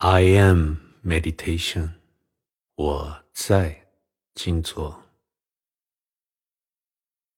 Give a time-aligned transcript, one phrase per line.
[0.00, 1.94] I am meditation，
[2.76, 3.88] 我在
[4.32, 5.02] 静坐。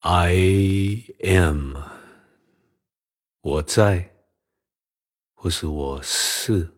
[0.01, 1.75] I am，
[3.41, 4.15] 我在，
[5.33, 6.71] 或是我是，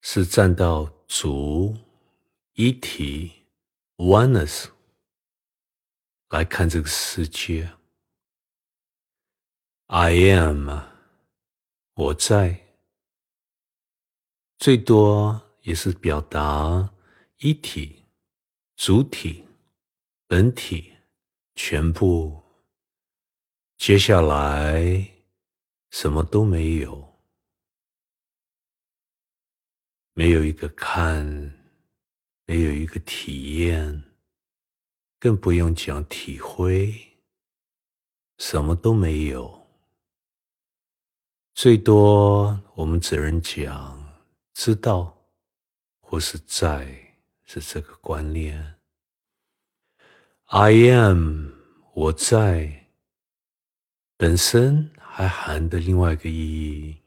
[0.00, 1.76] 是站到足
[2.54, 3.46] 一体
[3.98, 4.70] oneness
[6.30, 7.78] 来看这个世界。
[9.86, 10.68] I am，
[11.94, 12.69] 我在，
[14.60, 16.92] 最多也是表达
[17.38, 18.04] 一体
[18.76, 19.42] 主体。
[20.26, 20.92] 本体
[21.54, 22.40] 全部，
[23.78, 25.10] 接下来
[25.90, 27.18] 什么都没有，
[30.12, 31.24] 没有一个看，
[32.44, 34.04] 没有一个体验，
[35.18, 36.94] 更不用讲体会，
[38.36, 39.66] 什么都没有。
[41.54, 43.99] 最多我们只能讲
[44.62, 45.16] 知道，
[46.02, 46.86] 或是在，
[47.44, 48.74] 是这个观念。
[50.48, 51.48] I am，
[51.94, 52.90] 我在，
[54.18, 57.00] 本身还含的另外一个意义，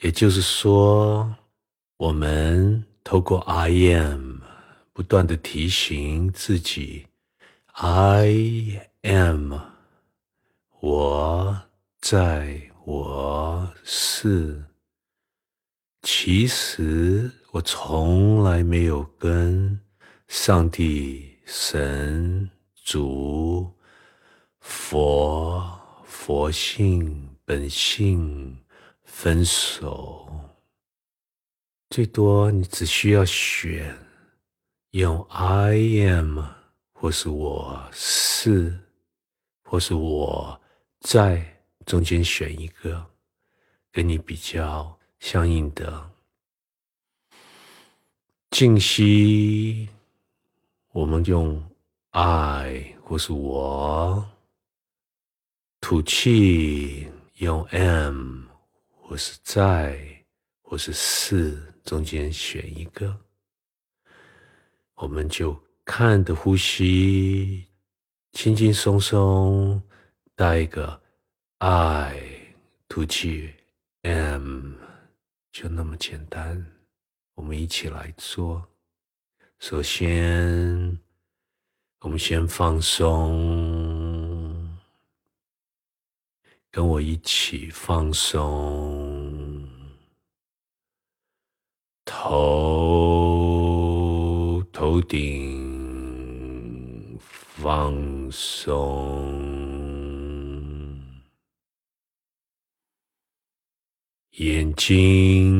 [0.00, 1.34] 也就是说，
[1.96, 4.42] 我们透过 I am，
[4.92, 7.06] 不断的提醒自己
[7.72, 9.54] ，I am，
[10.80, 11.62] 我
[12.02, 14.62] 在，我是，
[16.10, 19.78] 其实我从来没有跟
[20.26, 21.36] 上帝。
[21.44, 22.50] 神
[22.82, 23.70] 主
[24.58, 28.58] 佛佛性本性
[29.04, 30.26] 分手，
[31.90, 33.94] 最多你只需要选
[34.92, 36.40] 用 I am
[36.92, 38.78] 或是我是
[39.62, 40.58] 或是我
[41.00, 43.06] 在中间选一个
[43.92, 46.10] 跟你比较相应的。
[48.50, 49.88] 静息。
[50.92, 51.62] 我们用
[52.10, 54.28] I 或是我。
[55.80, 58.42] 吐气，用 M
[58.90, 59.96] 或是在
[60.60, 63.16] 或是是中间选一个，
[64.96, 67.64] 我们就看的呼吸，
[68.32, 69.80] 轻轻松松
[70.34, 71.00] 带一个
[71.58, 72.20] I
[72.88, 73.54] 吐气
[74.02, 74.74] am，
[75.50, 76.64] 就那么简单，
[77.34, 78.68] 我们一起来做。
[79.58, 80.98] 首先，
[82.00, 84.78] 我们先放松，
[86.70, 89.68] 跟我一起放松，
[92.04, 92.22] 头
[94.72, 95.58] 头顶
[97.18, 99.57] 放松，
[104.38, 105.52] 眼睛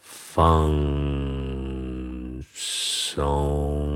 [0.00, 0.70] 放。
[3.14, 3.86] 松，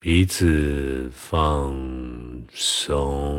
[0.00, 1.72] 鼻子放
[2.50, 3.38] 松，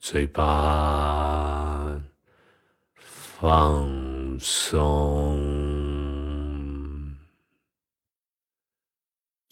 [0.00, 2.00] 嘴巴
[2.94, 5.49] 放松，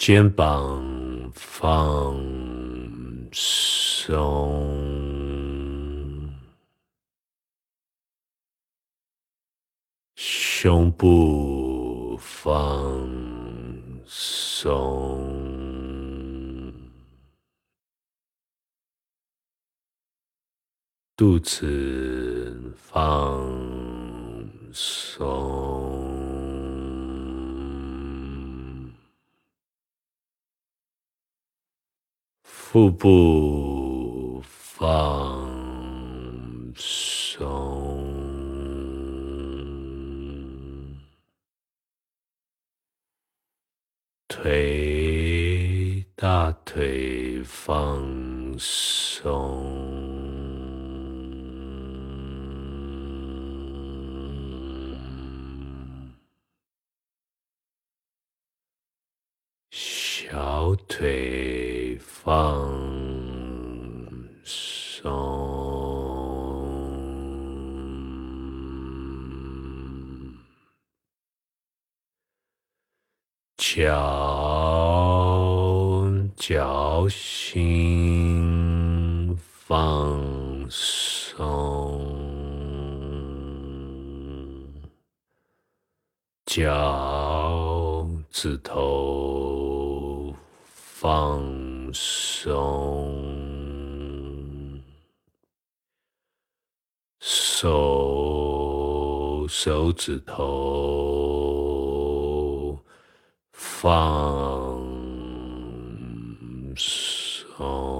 [0.08, 2.16] 肩膀放
[3.30, 4.48] 松。
[10.16, 13.06] 胸部放
[14.06, 15.22] 松，
[21.18, 23.46] 肚子放
[24.72, 25.87] 松，
[32.70, 35.50] 腹部放
[36.76, 37.48] 松。
[44.28, 48.06] 腿、大腿放
[48.58, 49.64] 松，
[59.70, 61.67] 小腿
[61.98, 62.70] 放
[64.44, 65.02] 松，
[73.56, 74.48] 脚。
[76.36, 78.38] 脚心
[79.36, 80.18] 放
[80.70, 81.36] 松，
[86.46, 90.34] 脚趾头
[90.64, 93.12] 放松，
[97.20, 101.18] 手手指头
[103.52, 104.80] 放
[106.76, 107.97] 松。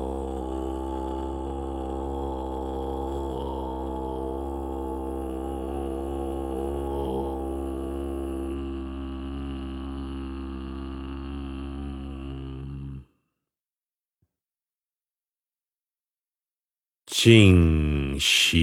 [17.20, 18.54] 静息，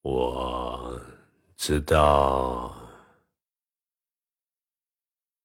[0.00, 0.98] 我
[1.54, 2.72] 知道；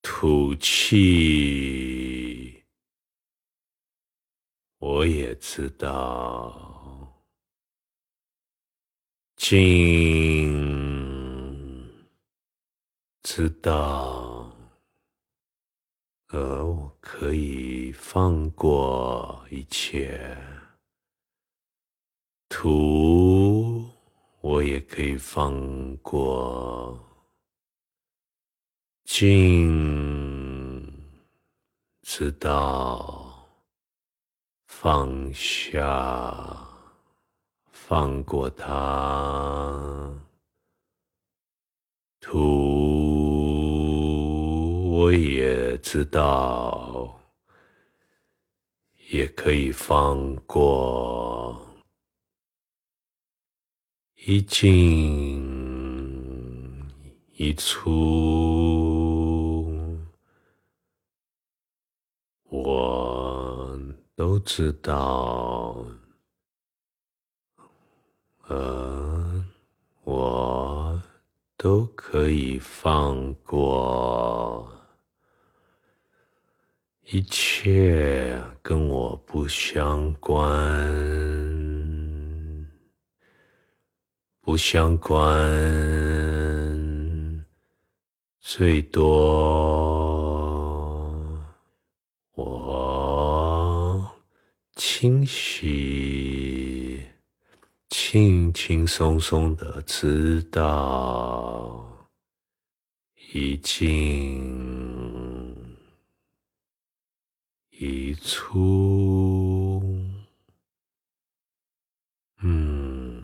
[0.00, 2.64] 吐气，
[4.78, 7.22] 我也知道。
[9.36, 10.48] 静，
[13.22, 14.50] 知道。
[16.30, 20.36] 而我可以放过一切，
[22.48, 23.84] 图
[24.40, 26.98] 我也可以放过，
[29.04, 30.92] 静
[32.02, 33.48] 知道
[34.66, 36.68] 放下，
[37.70, 40.12] 放过他，
[42.20, 42.66] 图。
[44.90, 47.17] 我也知道，
[49.10, 51.58] 也可以放过，
[54.26, 55.42] 一进
[57.32, 57.88] 一出，
[62.50, 63.80] 我
[64.14, 65.86] 都知道，
[68.48, 69.42] 呃，
[70.04, 71.02] 我
[71.56, 74.70] 都可以放过。
[77.10, 80.46] 一切跟我不相关，
[84.42, 85.26] 不相关，
[88.40, 89.02] 最多
[92.34, 94.06] 我
[94.76, 97.02] 清晰、
[97.88, 101.90] 轻轻松松的知道，
[103.32, 104.87] 已经。
[107.80, 109.80] 一出，
[112.42, 113.22] 嗯，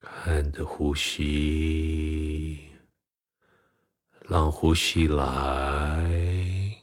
[0.00, 2.68] 看着呼吸，
[4.22, 6.82] 让呼吸来，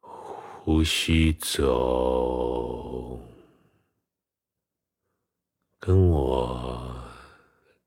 [0.00, 3.20] 呼吸走，
[5.78, 7.04] 跟我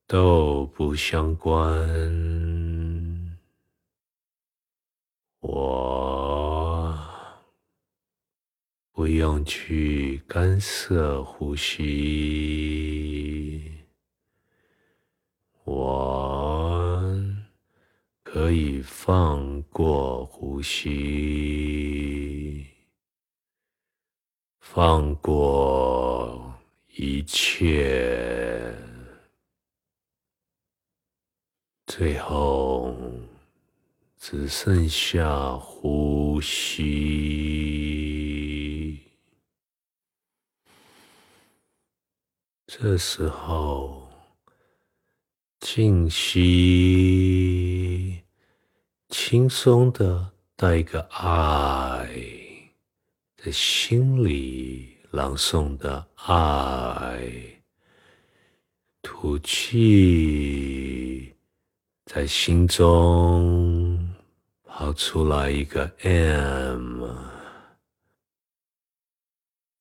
[0.05, 1.57] 都不相关。
[5.39, 6.99] 我
[8.91, 13.71] 不用去干涉呼吸，
[15.63, 17.01] 我
[18.23, 22.67] 可以放过呼吸，
[24.59, 26.53] 放过
[26.97, 28.75] 一切，
[31.85, 32.93] 最后。
[34.19, 36.83] 只剩下呼吸，
[42.69, 44.05] 这时候
[45.61, 46.61] 静息，
[49.07, 52.09] 轻松的带一个爱，
[53.37, 57.17] 在心里朗诵的爱，
[59.01, 61.33] 吐气，
[62.05, 63.97] 在心中。
[64.65, 67.07] 跑出来一个 M，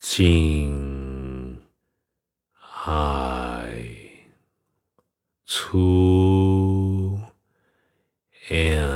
[0.00, 1.60] 静
[2.86, 3.90] ，I，
[5.76, 7.20] 出
[8.48, 8.86] ，M，I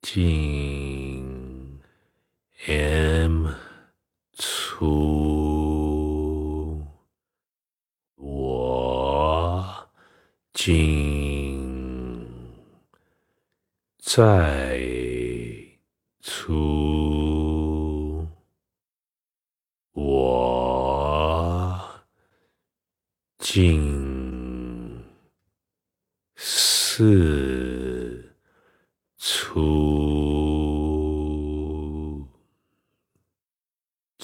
[0.00, 1.80] 进
[2.66, 3.48] ，M
[4.32, 5.24] 出。
[10.64, 12.26] 进，
[13.98, 14.93] 再出，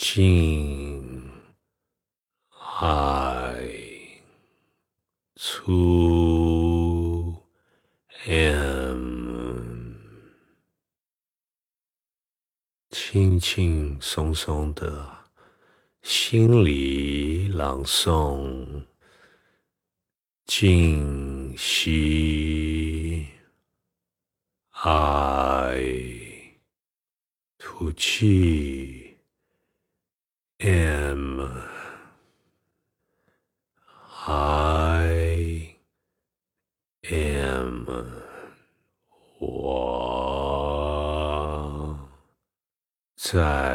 [0.03, 1.31] 静，
[2.81, 3.55] 爱，
[5.37, 7.37] 出。
[8.25, 9.93] M，
[12.89, 15.07] 轻轻松松的
[16.01, 18.87] 心里朗诵，
[20.47, 23.27] 静息，
[24.71, 25.79] 爱，
[27.59, 29.00] 吐气。
[43.31, 43.70] 在